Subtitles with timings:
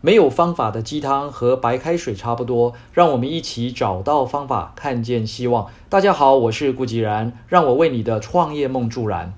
[0.00, 5.66] 没有方法的鸡汤和白开水差不多，让我们一起找到方法，看见希望。
[5.88, 9.34] 大家好，我是顾吉然，让我为你的创业梦助燃。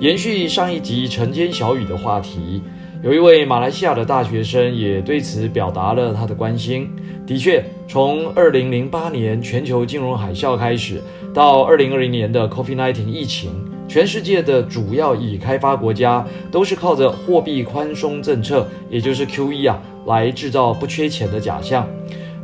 [0.00, 2.60] 延续上一集晨间小雨的话题，
[3.04, 6.90] 有一位马来西亚的大学生也对此表达了他的关心。
[7.24, 11.00] 的确，从二零零八年全球金融海啸开始，
[11.32, 13.52] 到二零二零年的 COVID-19 疫情。
[13.90, 21.84] 全世界的主要已开发国家都是靠着货币宽松政策，也就是 QE 啊，来制造不缺钱的假象。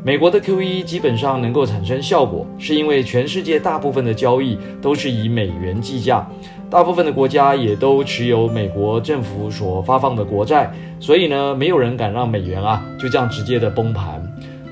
[0.02, 6.28] 美国的 QE 基本上能够产生效果，是因为全世界大部分的交易都是以美元计价，
[6.68, 10.68] 大部分的国家也都持有美国政府所发放的国债，
[10.98, 14.20] 所以呢，没有人敢让美元啊就这样直接的崩盘。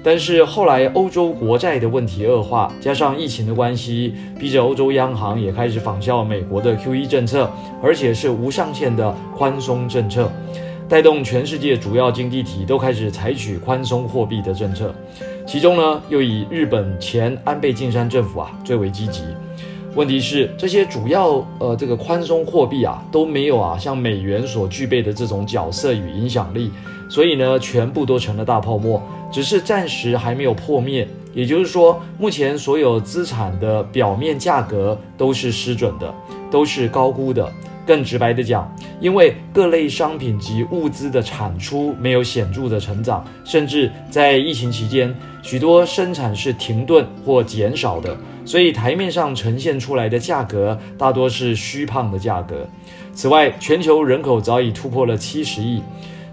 [0.04, 7.50] 但是后来欧洲国债的问题恶化，加上疫情的关系，逼着欧洲央行也开始仿效美国的 QE 政策，
[7.82, 10.30] 而且是无上限的宽松政策，
[10.90, 14.94] 带动全世界主要经济体都开始采取宽松货币的政策。
[15.46, 19.22] 其中呢，又以日本前安倍晋三政府啊最为积极。
[19.94, 26.70] 问题是这些主要呃这个宽松货币啊都没有啊像美元所具备的这种角色与影响力，
[27.08, 29.02] 所以呢全部都成了大泡沫。
[29.34, 36.14] 只是暂时还没有破灭，也就是说，目前所有资产的表面价格都是失准的，
[36.52, 37.52] 都是高估的。
[37.84, 52.64] 更直白的讲，因为各类商品及物资的产出没有显著的成长，甚至在疫情期间，许多生产是停顿或减少的，所以台面上呈现出来的价格大多是虚胖的价格。
[53.12, 55.82] 此外，全球人口早已突破了七十亿。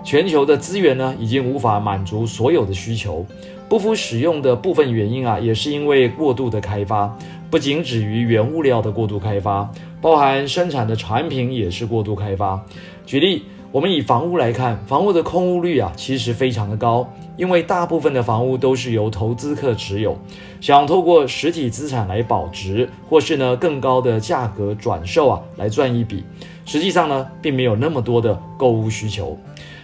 [0.04, 3.26] 全球的资源呢，已经无法满足所有的需求，
[3.70, 7.16] 不敷使用的部分原因啊，也是因为过度的开发，
[7.50, 9.70] 不仅止于原物料的过度开发，
[10.02, 12.62] 包含生产的产品也是过度开发。
[13.06, 20.18] 举例，我们以房屋来看，房屋的空屋率啊，其实非常的高，因为大部分的房屋都是由投资客持有，
[20.60, 26.24] 想透过实体资产来保值，或是呢更高的价格转售啊，来赚一笔，
[26.66, 29.38] 实际上呢，并没有那么多的购物需求。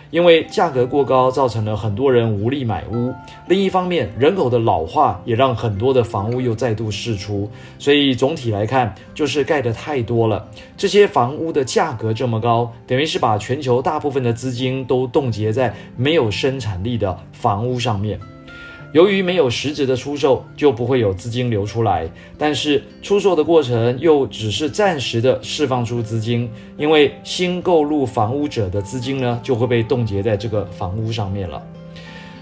[0.09, 3.13] 因为价格过高，造成了很多人无力买屋。
[3.47, 7.49] 另一方面，人口的老化也让很多的房屋又再度释出。
[7.77, 10.47] 所以总体来看，就是盖的太多了。
[10.75, 18.19] 这些房屋的价格这么高，等于是把全球大部分的资金都冻结在没有生产力的房屋上面。
[18.93, 22.09] 由于没有实质的出售，就不会有资金流出来。
[22.37, 31.61] 但是出售的过程又只是暂时的释放出资金，因为新购入房屋者的资金呢，就会被冻结在这个房屋上面了。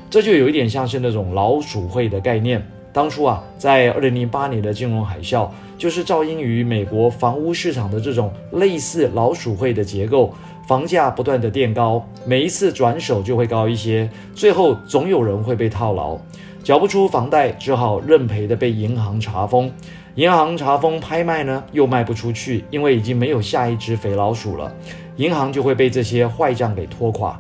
[0.10, 2.66] 这就有一点像是那种老鼠会的概念。
[2.96, 10.34] 当初啊，在二零零八年的金融海啸，就是噪音于美国房屋市场的这种类似老鼠会的结构。
[10.66, 16.18] 房价不断的垫高，每一次转手就会高一些，最后总有人会被套牢，
[16.64, 19.70] 缴不出房贷，只好认赔的被银行查封。
[20.16, 24.74] 银行查封拍卖呢，又卖不出去，因为已经没有下一只肥老鼠了，
[25.18, 27.38] 银行就会被这些坏账给拖垮。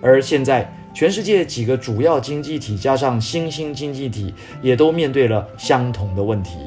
[0.00, 6.58] 而现在，全世界几个主要经济体加上新兴经济体，也都面对了相同的问题。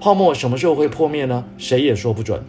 [0.00, 1.44] 泡沫什么时候会破灭呢？
[1.58, 2.42] 谁也说不准。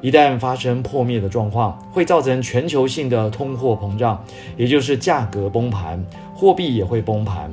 [0.00, 4.24] 一旦发生破灭的状况，会造成全球性的通货膨胀，
[4.56, 6.02] 也就是价格崩盘，
[6.34, 7.50] 货币也会崩盘，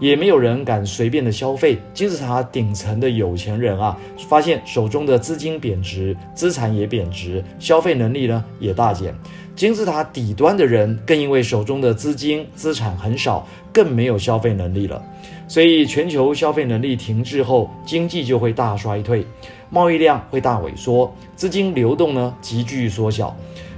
[0.00, 1.78] 也没有人敢随便的消费。
[1.94, 3.96] 金字塔顶层的有钱人啊，
[4.28, 9.14] 发现手中的资金贬值，资产也贬值，消费能力呢也大减。
[9.54, 15.02] 金字塔底端的人更因为手中的资金资产很少，更没有消费能力了。
[15.48, 19.24] 所以全球消费能力停滞后，经济就会大衰退。
[19.70, 23.34] 贸易量会大萎缩，资金流动呢急剧缩小，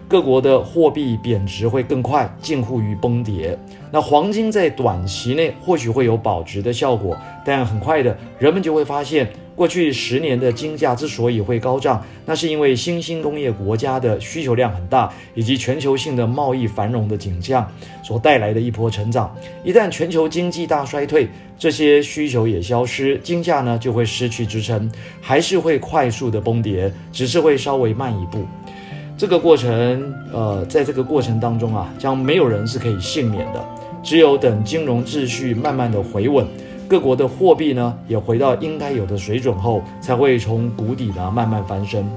[0.09, 3.57] 各国的货币贬值会更快，近乎于崩跌。
[3.93, 7.15] 那黄金在短期内或许会有保值的效果，
[7.45, 9.29] 但很快的，人们就会发现。
[9.55, 17.69] 过去十年的金价之所以会高涨，那是因为新兴工业国家的需求量很大，以及全球性的贸易繁荣的景象
[18.01, 19.35] 所带来的一波成长。
[19.65, 21.29] 一旦全球经济大衰退，
[21.59, 24.89] 这些需求也消失，金价呢就会失去支撑，
[25.21, 28.47] 还是会快速的崩跌，只是会稍微慢一步。
[29.19, 33.61] 这个过程，呃，在这个过程当中啊，将没有人是可以幸免的，
[34.01, 36.47] 只有等金融秩序慢慢的回稳。
[36.87, 42.09] 各国的货币呢，也回到应该有的水准后，才会从谷底呢慢慢翻身。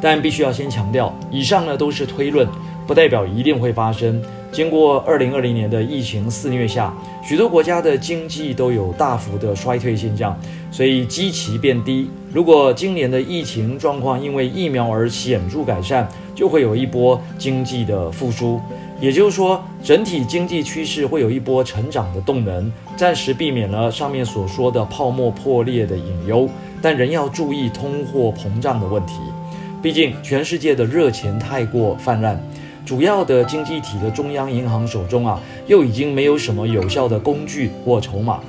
[0.00, 2.48] 但必须要先强调，以上呢都是推论，
[2.86, 4.20] 不代表一定会发生。
[4.50, 6.92] 经过二零二零年的疫情肆虐下，
[7.22, 10.34] 许多国家的经济都有大幅的衰退现象，
[10.70, 12.08] 所以基期变低。
[12.32, 18.58] 如果今年的疫情状况因为疫苗而显著改善，就会有一波经济的复苏。
[18.98, 26.48] 也就是说，整体经济趋势会有一波成长的动能，暂时避免了上面所说的泡沫破裂的隐忧，
[26.80, 29.14] 但仍要注意通货膨胀的问题。
[29.82, 32.40] 毕竟，全世界的热钱太过泛滥，
[32.86, 38.40] 主要的经济体的中央银行手中啊，又已经没有什么有效的工具或筹码。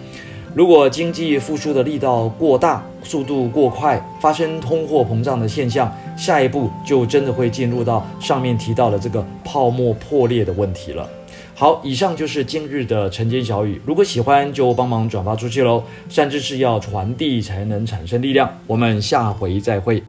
[0.54, 11.10] 如果经济复苏的力道过大，速度过快，发生通货膨胀的现象，下一步就真的会进入到上面提到的这个泡沫破裂的问题了。
[11.56, 15.84] 好，以上就是今日的晨间小语，如果喜欢就帮忙转发出去喽。
[16.10, 20.04] 善知识要传递才能产生力量，我们下回再会。